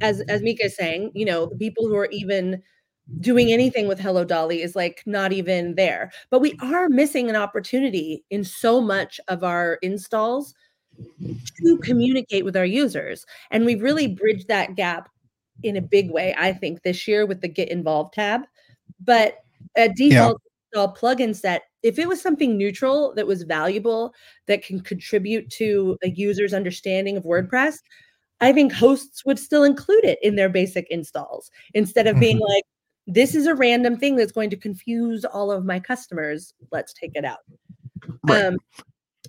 [0.00, 2.62] as as mika is saying you know the people who are even
[3.18, 6.12] doing anything with Hello Dolly is like not even there.
[6.30, 10.54] But we are missing an opportunity in so much of our installs
[11.58, 13.26] to communicate with our users.
[13.50, 15.08] And we've really bridged that gap
[15.62, 18.42] in a big way, I think, this year with the Get Involved tab.
[19.00, 19.38] But
[19.76, 20.40] at default.
[20.72, 24.14] Install plugin set, if it was something neutral that was valuable,
[24.46, 27.78] that can contribute to a user's understanding of WordPress,
[28.40, 32.52] I think hosts would still include it in their basic installs instead of being mm-hmm.
[32.52, 32.64] like,
[33.06, 36.54] this is a random thing that's going to confuse all of my customers.
[36.70, 37.38] Let's take it out.
[38.26, 38.44] Right.
[38.44, 38.56] Um,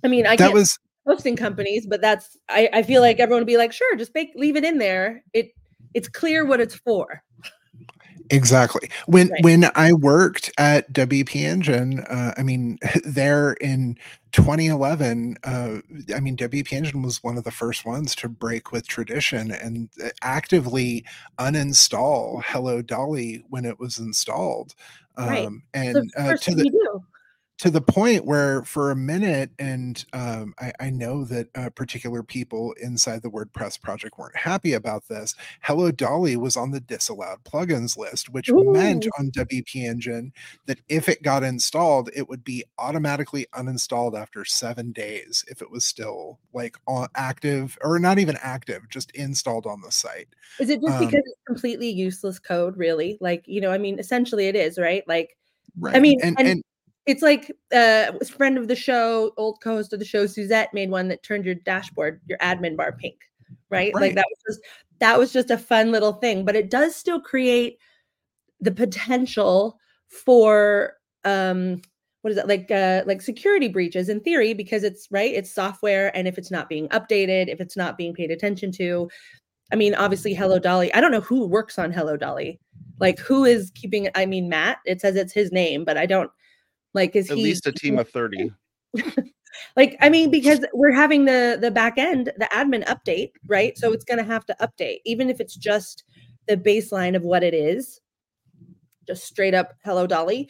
[0.04, 0.78] I mean, I that was
[1.08, 4.32] hosting companies, but that's I, I feel like everyone would be like, sure, just make
[4.36, 5.24] leave it in there.
[5.34, 5.52] It
[5.94, 7.24] it's clear what it's for.
[8.32, 8.90] Exactly.
[9.06, 9.44] When right.
[9.44, 13.98] when I worked at WP Engine, uh, I mean, there in
[14.32, 15.80] 2011, uh,
[16.16, 19.90] I mean, WP Engine was one of the first ones to break with tradition and
[20.04, 21.06] uh, actively
[21.40, 24.74] uninstall Hello Dolly when it was installed.
[25.18, 25.50] Um, right.
[25.74, 27.02] And uh, to the
[27.62, 32.24] to the point where for a minute, and um, I, I, know that uh, particular
[32.24, 35.36] people inside the WordPress project weren't happy about this.
[35.62, 38.74] Hello Dolly was on the disallowed plugins list, which Ooh.
[38.74, 40.34] meant on WP Engine
[40.66, 45.70] that if it got installed, it would be automatically uninstalled after seven days if it
[45.70, 50.30] was still like on active or not even active, just installed on the site.
[50.60, 53.20] Is it just um, because it's completely useless code, really?
[53.22, 55.08] Like, you know, I mean, essentially it is, right?
[55.08, 55.38] Like,
[55.80, 55.96] Right.
[55.96, 56.64] I mean, and, and, and
[57.06, 60.92] it's like uh, a friend of the show, old co-host of the show, Suzette made
[60.92, 63.18] one that turned your dashboard, your admin bar pink,
[63.70, 63.94] right?
[63.94, 64.02] right?
[64.02, 64.68] Like that was just
[65.00, 67.78] that was just a fun little thing, but it does still create
[68.60, 70.94] the potential for
[71.26, 71.82] um
[72.22, 76.16] what is that like uh like security breaches in theory because it's right it's software
[76.16, 79.10] and if it's not being updated if it's not being paid attention to
[79.72, 82.60] i mean obviously hello dolly i don't know who works on hello dolly
[83.00, 86.32] like who is keeping i mean matt it says it's his name but i don't
[86.94, 88.52] like, is at he least a team of 30?
[89.76, 93.78] like, I mean, because we're having the the back end, the admin update, right?
[93.78, 96.04] So it's gonna have to update, even if it's just
[96.48, 98.00] the baseline of what it is,
[99.08, 100.50] just straight up hello Dolly.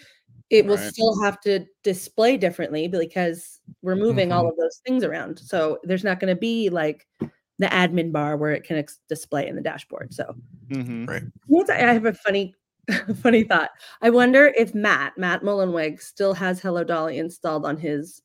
[0.49, 0.91] It will right.
[0.93, 4.37] still have to display differently because we're moving mm-hmm.
[4.37, 5.39] all of those things around.
[5.39, 7.07] So there's not going to be like
[7.57, 10.13] the admin bar where it can ex- display in the dashboard.
[10.13, 10.35] So,
[10.67, 11.05] mm-hmm.
[11.05, 11.23] right.
[11.69, 12.53] I have a funny
[13.21, 13.71] funny thought.
[14.01, 18.21] I wonder if Matt, Matt Mullenweg, still has Hello Dolly installed on his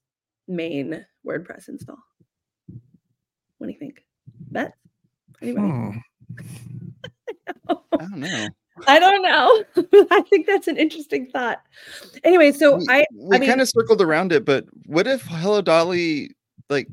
[0.49, 1.99] main WordPress install.
[3.59, 4.05] What do you think?
[4.51, 4.75] Bet?
[5.43, 5.69] Anybody?
[5.69, 5.91] Hmm.
[7.69, 8.49] I don't know.
[8.87, 9.65] I don't know.
[10.11, 11.63] I think that's an interesting thought.
[12.25, 15.63] Anyway, so we, I we I kind of circled around it, but what if Hello
[15.63, 16.31] Dolly
[16.69, 16.89] like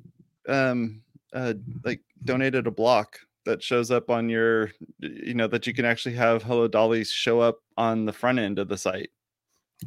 [0.47, 1.01] um
[1.33, 5.86] uh like donated a block that shows up on your you know that you can
[5.86, 9.10] actually have hello dolly show up on the front end of the site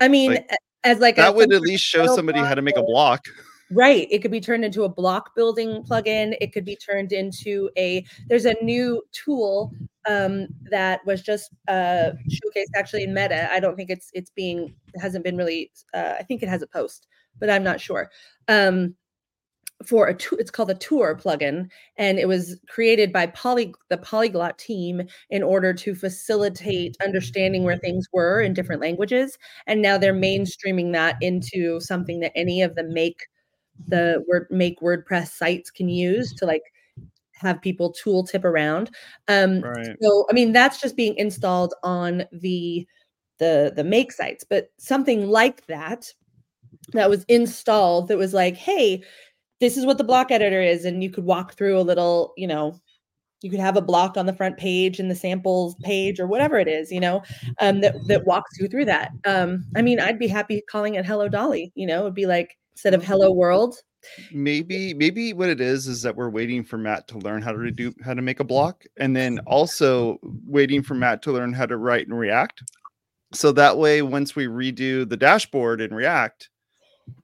[0.00, 0.50] i mean like,
[0.84, 3.26] as like that would at least show somebody how to make a block
[3.70, 4.06] Right.
[4.10, 6.36] It could be turned into a block building plugin.
[6.40, 8.04] It could be turned into a.
[8.28, 9.72] There's a new tool
[10.08, 13.52] um, that was just uh, showcased actually in Meta.
[13.52, 15.72] I don't think it's it's being it hasn't been really.
[15.92, 17.08] Uh, I think it has a post,
[17.40, 18.08] but I'm not sure.
[18.46, 18.94] Um,
[19.84, 24.58] for a it's called the Tour plugin, and it was created by Poly the Polyglot
[24.58, 29.36] team in order to facilitate understanding where things were in different languages.
[29.66, 33.26] And now they're mainstreaming that into something that any of the make
[33.88, 36.62] the word make WordPress sites can use to like
[37.32, 38.90] have people tool tip around.
[39.28, 39.96] Um, Right.
[40.00, 42.86] so I mean that's just being installed on the
[43.38, 46.12] the the make sites, but something like that
[46.92, 49.02] that was installed that was like, hey,
[49.60, 52.46] this is what the block editor is, and you could walk through a little, you
[52.46, 52.78] know,
[53.42, 56.58] you could have a block on the front page in the samples page or whatever
[56.58, 57.22] it is, you know,
[57.60, 59.12] um, that that walks you through that.
[59.26, 62.56] Um, I mean, I'd be happy calling it Hello Dolly, you know, it'd be like
[62.74, 63.76] instead of Hello World.
[64.32, 67.70] maybe maybe what it is is that we're waiting for matt to learn how to
[67.70, 71.66] do how to make a block and then also waiting for matt to learn how
[71.66, 72.62] to write and react
[73.32, 76.50] so that way once we redo the dashboard in react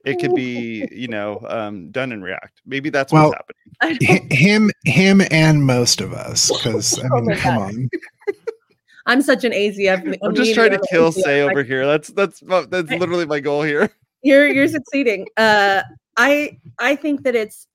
[0.05, 3.99] it could be you know um, done in react maybe that's Well, what's happening I
[4.13, 7.63] H- him him and most of us because i Oh mean my come God.
[7.75, 7.91] on
[9.07, 10.19] I'm such an AZF.
[10.23, 11.23] i'm just trying to kill AZF.
[11.23, 13.91] say over here that's that's that's literally my goal here
[14.23, 15.83] you're you're succeeding uh
[16.17, 17.67] i i think that it's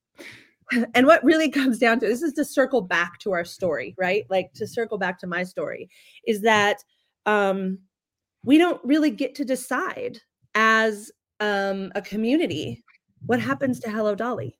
[0.95, 4.25] and what really comes down to this is to circle back to our story right
[4.29, 5.89] like to circle back to my story
[6.25, 6.77] is that
[7.25, 7.77] um
[8.45, 10.19] we don't really get to decide
[10.55, 12.83] as um a community
[13.25, 14.57] what happens to hello dolly?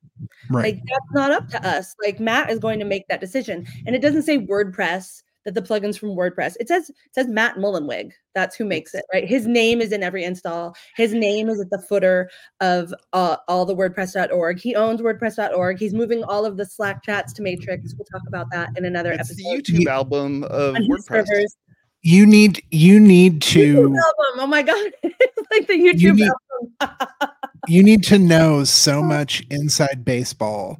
[0.50, 0.64] Right.
[0.74, 1.96] Like that's not up to us.
[2.04, 3.68] Like matt is going to make that decision.
[3.86, 6.56] And it doesn't say wordpress that the plugins from wordpress.
[6.60, 8.12] It says it says matt mullenweg.
[8.34, 9.26] That's who makes it right?
[9.28, 10.76] His name is in every install.
[10.96, 15.94] His name is at the footer of uh, all the wordpress.org he owns wordpress.org he's
[15.94, 17.94] moving all of the slack chats to matrix.
[17.96, 21.28] We'll talk about that in another it's the youtube Ye- album of on wordpress.
[21.28, 21.56] servers.
[22.02, 24.40] you need you need YouTube to album.
[24.40, 26.38] Oh my god, it's like the YouTube need- album.
[27.68, 30.80] you need to know so much inside baseball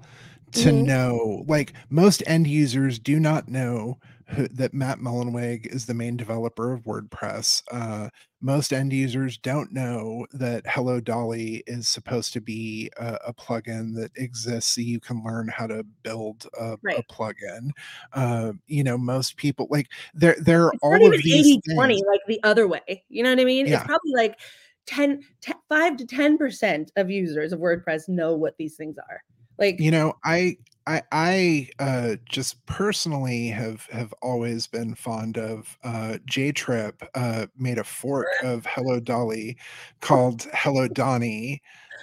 [0.54, 0.86] to Mhm.
[0.86, 3.98] know like most end users do not know
[4.30, 7.62] who, that matt mullenweg is the main developer of wordpress.
[7.72, 8.10] Uh,
[8.42, 13.96] most end users don't know that hello dolly is supposed to be a, a plugin
[13.96, 17.70] that exists so you can learn how to build a, a plugin.
[18.14, 22.04] Uh, you know most people like there there are it's all of these 80 20
[22.10, 23.66] like the other way you know what i mean?
[23.68, 23.76] Yeah.
[23.76, 24.40] it's probably like
[24.88, 29.22] 10, 10 5 to 10 percent of users of wordpress know what these things are.
[29.60, 35.78] Like you know i i i uh just personally have have always been fond of
[35.84, 39.58] uh j trip uh made a fork of hello dolly
[40.02, 41.62] called hello donnie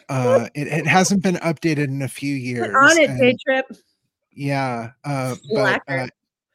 [0.09, 3.67] uh it, it hasn't been updated in a few years get on it day trip
[4.33, 6.07] yeah uh but uh,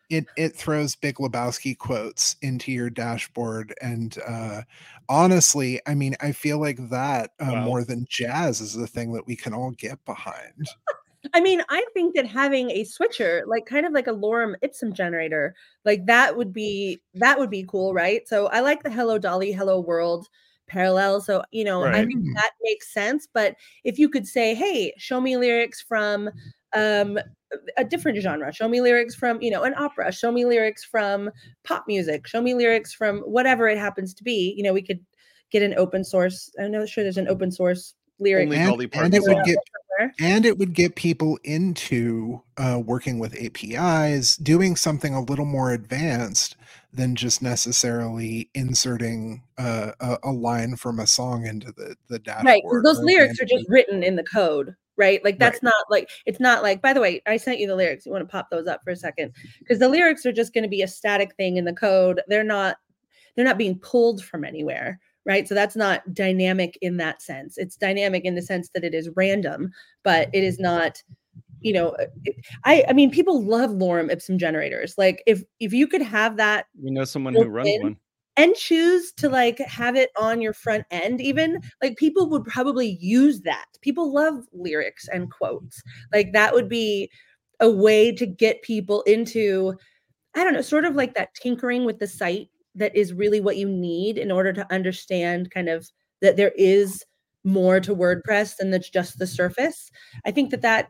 [0.10, 3.74] it it throws big lebowski quotes into your dashboard.
[3.82, 4.62] And uh
[5.10, 7.56] honestly i mean i feel like that uh, Wow.
[7.56, 10.76] more than jazz is the thing that we can all get behind.
[11.34, 14.94] I mean i think that having a switcher like kind of like a lorem ipsum
[14.94, 15.54] generator
[15.86, 18.28] like that would be that would be cool right?
[18.28, 20.28] So i like the hello dolly hello world
[20.68, 21.20] parallel.
[21.22, 22.34] So you know i think Mm.
[22.36, 23.28] that makes sense.
[23.34, 26.30] But if you could say hey show me lyrics from
[26.76, 27.20] um
[27.78, 28.54] a different genre.
[28.54, 30.12] Show me lyrics from you know an opera.
[30.12, 31.32] Show me lyrics from
[31.64, 32.28] pop music.
[32.28, 34.54] Show me lyrics from whatever it happens to be.
[34.56, 35.00] You know we could
[35.52, 39.24] get an open source i know sure there's an open source lyric and, and it
[39.24, 39.58] would get
[40.20, 45.74] and it would get people into uh, working with apis doing something a little more
[45.74, 46.56] advanced
[46.94, 52.46] than just necessarily inserting uh, a, a line from a song into the the dashboard
[52.46, 55.40] Right, those or lyrics are just written in the code right like Right.
[55.40, 58.12] that's not like it's not like by the way i sent you the lyrics you
[58.12, 60.70] want to pop those up for a second because the lyrics are just going to
[60.70, 62.78] be a static thing in the code they're not
[63.36, 67.76] they're not being pulled from anywhere right so that's not dynamic in that sense it's
[67.76, 69.72] dynamic in the sense that it is random
[70.04, 71.02] but it is not
[71.62, 72.06] you know uh,
[72.66, 76.66] i i mean people love lorem ipsum generators like if if you could have that
[76.82, 77.82] we know someone who runs in.
[77.82, 77.98] one
[78.38, 82.98] and choose to like have it on your front end even like people would probably
[83.02, 83.66] use that.
[83.82, 85.82] People love lyrics and quotes.
[86.14, 87.10] Like that would be
[87.60, 89.74] a way to get people into
[90.36, 93.58] i don't know sort of like that tinkering with the site that is really what
[93.58, 95.90] you need in order to understand kind of
[96.22, 97.04] that there is
[97.44, 99.92] more to wordpress than that's just the surface.
[100.26, 100.90] I think that that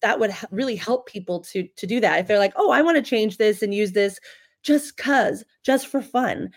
[0.00, 2.20] that would really help people to to do that.
[2.20, 4.18] If they're like oh i want to change this and use this
[4.62, 6.50] just cuz just for fun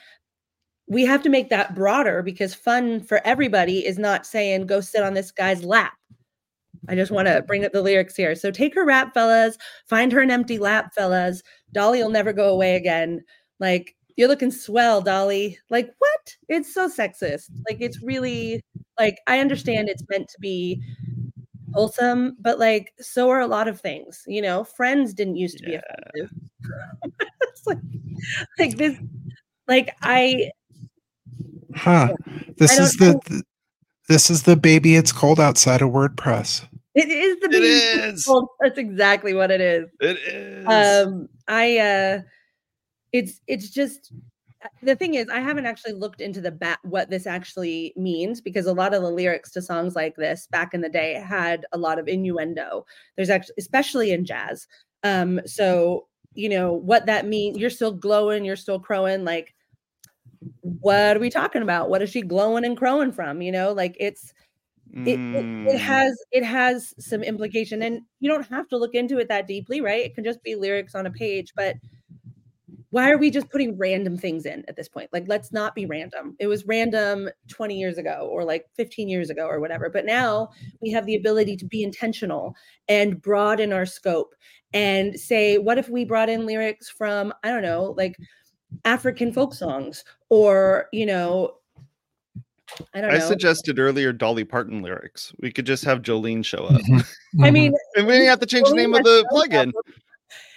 [0.87, 5.03] we have to make that broader because fun for everybody is not saying go sit
[5.03, 5.93] on this guy's lap
[6.89, 8.35] I just want to bring up the lyrics here.
[8.35, 9.57] So take her rap, fellas.
[9.87, 11.43] Find her an empty lap, fellas.
[11.71, 13.21] Dolly will never go away again.
[13.59, 15.57] Like you're looking swell, Dolly.
[15.69, 16.35] Like what?
[16.49, 17.51] It's so sexist.
[17.69, 18.63] Like it's really
[18.99, 20.81] like I understand it's meant to be
[21.73, 24.23] wholesome, but like so are a lot of things.
[24.27, 26.35] You know, friends didn't used to be offensive.
[27.41, 27.77] it's like,
[28.57, 28.97] like this,
[29.67, 30.49] like I
[31.75, 32.13] Huh.
[32.57, 33.43] This is don't the
[34.07, 36.67] this is the baby it's cold outside of WordPress.
[36.95, 38.27] it is the It baby It is.
[38.27, 39.89] Well, that's exactly what it is.
[39.99, 40.67] It is.
[40.67, 42.21] um i uh
[43.11, 44.13] it's it's just
[44.63, 48.41] uh, the thing is i haven't actually looked into the bat what this actually means
[48.41, 51.65] because a lot of the lyrics to songs like this back in the day had
[51.71, 54.67] a lot of innuendo there's actually especially in jazz
[55.03, 59.53] um so you know what that means you're still glowing you're still crowing like
[60.61, 61.89] what are we talking about?
[61.89, 63.41] What is she glowing and crowing from?
[63.41, 64.33] You know like it's
[65.05, 65.73] it, it, Mm.
[65.73, 69.47] it has it has some implication and you don't have to look into it that
[69.47, 70.05] deeply right?
[70.05, 71.75] It can just be lyrics on a page but
[72.89, 75.09] why are we just putting random things in at this point?
[75.13, 76.35] Like let's not be random.
[76.39, 80.49] It was random 20 years ago or like 15 years ago or whatever but now
[80.81, 82.53] we have the ability to be intentional
[82.89, 84.35] and broaden our scope
[84.73, 88.15] and say what if we brought in lyrics from i don't know like
[88.85, 91.55] african folk songs or you know
[92.93, 93.17] i don't know.
[93.17, 95.33] I suggested earlier Dolly Parton lyrics.
[95.39, 96.81] We could just have Jolene show up.
[97.41, 99.71] i mean and we didn't have to change the name of the plugin.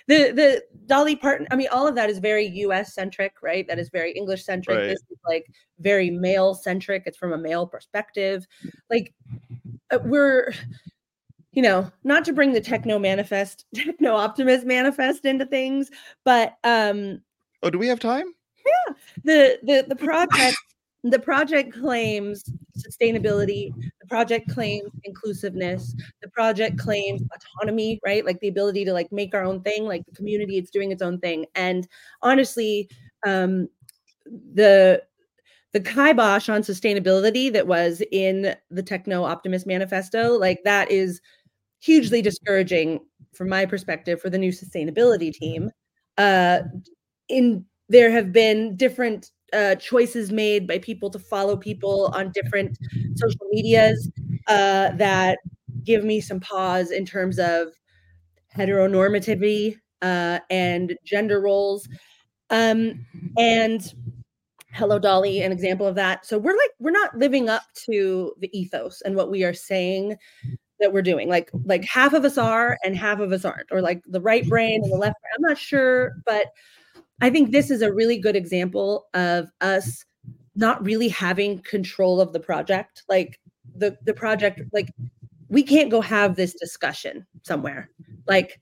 [0.06, 3.66] The the Dolly Parton, I mean, all of that is very US centric, right?
[3.66, 4.76] That is very English centric.
[4.76, 4.86] Right.
[4.88, 5.46] This is like
[5.78, 7.04] very male centric.
[7.06, 8.46] It's from a male perspective.
[8.90, 9.14] Like
[9.90, 10.52] uh, we're,
[11.52, 15.90] you know, not to bring the techno manifest, techno optimist manifest into things,
[16.24, 17.22] but um
[17.64, 18.26] Oh, do we have time?
[18.64, 18.94] Yeah.
[19.24, 20.56] The the the project
[21.02, 22.44] the project claims
[22.78, 29.10] sustainability the project claims inclusiveness the project claims autonomy right like the ability to like
[29.12, 31.86] make our own thing like the community it's doing its own thing and
[32.22, 32.88] honestly
[33.26, 33.68] um
[34.54, 35.02] the
[35.72, 41.20] the kibosh on sustainability that was in the techno optimist manifesto like that is
[41.80, 42.98] hugely discouraging
[43.34, 45.70] from my perspective for the new sustainability team
[46.16, 46.60] uh
[47.34, 52.78] in there have been different uh, choices made by people to follow people on different
[53.14, 54.10] social medias
[54.48, 55.38] uh, that
[55.84, 57.68] give me some pause in terms of
[58.56, 61.88] heteronormativity uh, and gender roles.
[62.50, 63.04] Um,
[63.36, 63.94] and
[64.72, 66.26] Hello Dolly, an example of that.
[66.26, 70.16] So we're like, we're not living up to the ethos and what we are saying
[70.80, 71.28] that we're doing.
[71.28, 74.48] Like, like half of us are and half of us aren't, or like the right
[74.48, 75.20] brain and the left.
[75.20, 75.32] brain.
[75.36, 76.46] I'm not sure, but
[77.20, 80.04] I think this is a really good example of us
[80.56, 83.02] not really having control of the project.
[83.08, 83.40] Like
[83.74, 84.92] the the project, like
[85.48, 87.90] we can't go have this discussion somewhere.
[88.26, 88.60] Like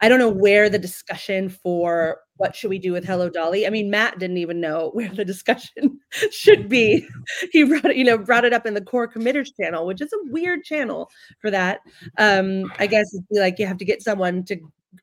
[0.00, 3.66] I don't know where the discussion for what should we do with Hello Dolly.
[3.66, 6.00] I mean, Matt didn't even know where the discussion
[6.30, 7.06] should be.
[7.52, 10.12] He brought it, you know, brought it up in the core committers channel, which is
[10.12, 11.10] a weird channel
[11.40, 11.80] for that.
[12.16, 14.56] Um, I guess it'd be like you have to get someone to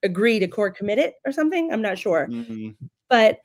[0.03, 1.71] agree to core commit it or something.
[1.71, 2.75] I'm not sure Mhm.
[3.09, 3.39] but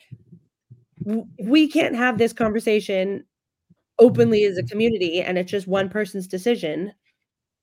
[1.04, 3.24] w- we can't have this conversation
[3.98, 6.92] openly as a community and it's just one person's decision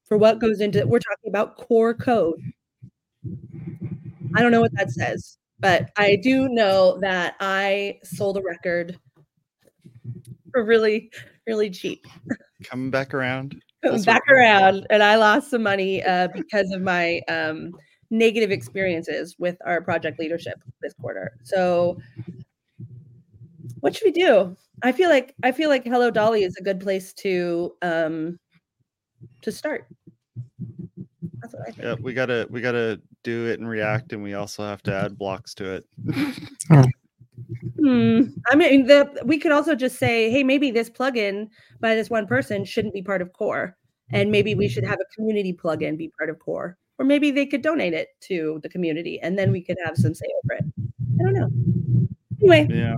[0.06, 2.40] for what goes into we're talking about core code
[4.36, 8.98] i don't know what that says but i do know that i sold a record
[10.52, 11.12] for really
[11.48, 12.06] really cheap
[12.64, 13.62] Coming back around.
[13.84, 17.72] Come back around and i lost some money uh, because of my um,
[18.10, 21.98] negative experiences with our project leadership this quarter so
[23.82, 26.80] what should we do i feel like i feel like hello dolly is a good
[26.80, 28.38] place to um
[29.42, 29.88] to start
[31.42, 34.34] that's what i think Yeah, we gotta we gotta do it and react, and we
[34.34, 35.86] also have to add blocks to it.
[37.80, 38.24] Hmm.
[38.50, 41.48] I mean, the we could also just say, hey, maybe this plugin
[41.80, 43.78] by this one person shouldn't be part of core,
[44.12, 47.46] and maybe we should have a community plugin be part of core, or maybe they
[47.46, 50.66] could donate it to the community, and then we could have some say over it.
[51.20, 51.50] I don't know.
[52.42, 52.96] Anyway, yeah.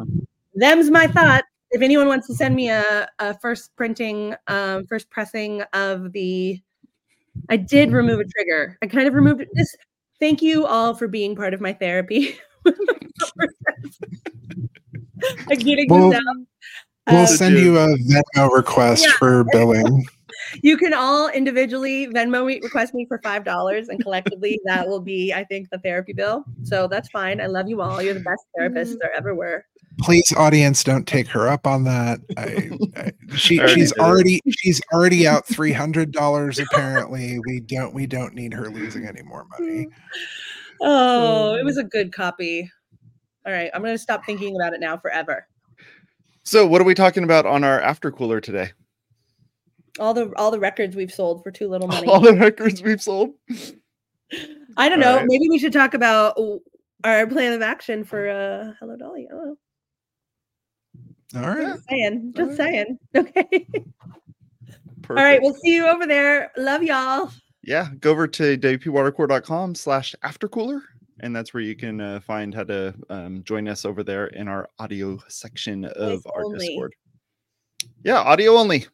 [0.56, 1.43] them's my thought.
[1.70, 6.60] If anyone wants to send me a, a first printing, um, first pressing of the,
[7.49, 8.78] I did remove a trigger.
[8.82, 9.74] I kind of removed this.
[10.20, 12.38] Thank you all for being part of my therapy.
[15.49, 16.36] I'm getting Well, this out.
[17.08, 19.14] We'll Uh, send you a Venmo request Yeah.
[19.14, 20.06] for billing.
[20.62, 24.99] You can all individually Venmo me, request me for five dollars, and collectively that will
[24.99, 26.43] be, I think, the therapy bill.
[26.64, 27.41] So that's fine.
[27.41, 28.02] I love you all.
[28.02, 28.97] You're the best therapists mm-hmm.
[29.02, 29.66] there ever were.
[29.99, 32.20] please, audience, don't take her up on that.
[32.38, 34.04] I, I, she, already she's did it.
[34.04, 36.60] already she's already out three hundred dollars.
[36.60, 39.88] Apparently, we don't we don't need her losing any more money.
[39.88, 39.91] Mm.
[40.82, 42.72] Oh, it was a good copy.
[43.45, 45.47] All right, I'm gonna stop thinking about it now forever.
[46.43, 48.72] So, what are we talking about on our after cooler today?
[50.00, 52.08] All the all the records we've sold for too little money.
[52.12, 53.32] All the records we've sold.
[54.78, 55.18] I don't know.
[55.18, 55.26] right.
[55.28, 56.38] Maybe we should talk about
[57.04, 59.28] our plan of action for uh Hello Dolly.
[59.32, 59.36] I.
[61.36, 61.68] All right.
[61.76, 62.34] Just saying.
[62.36, 62.74] Just Alright.
[62.74, 63.00] saying.
[63.16, 63.68] Okay.
[65.02, 65.20] Perfect.
[65.20, 66.52] All right, we'll see you over there.
[66.58, 67.32] Love y'all.
[67.64, 70.80] yeah, go over to wpwatercooler.com slash aftercooler,
[71.22, 74.48] and that's where you can uh, find how to um, join us over there in
[74.48, 76.68] our audio section of Voice our only.
[76.68, 76.94] Discord.
[78.04, 78.86] Yeah, audio only.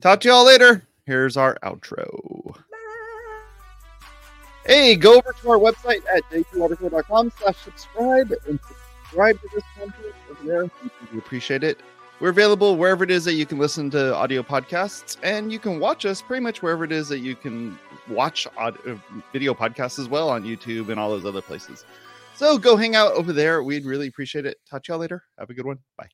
[0.00, 0.86] Talk to y'all later.
[1.06, 2.56] Here's our outro.
[4.66, 8.58] Hey, go over to our website at wpwatercooler.com slash subscribe and
[9.02, 10.70] subscribe to this content over there.
[11.12, 11.80] We appreciate it.
[12.20, 15.80] We're available wherever it is that you can listen to audio podcasts, and you can
[15.80, 17.78] watch us pretty much wherever it is that you can
[18.08, 18.94] watch aud- uh,
[19.32, 21.84] video podcasts as well on YouTube and all those other places.
[22.34, 23.62] So go hang out over there.
[23.62, 24.56] We'd really appreciate it.
[24.68, 25.22] Talk to y'all later.
[25.38, 25.78] Have a good one.
[25.98, 26.08] Bye.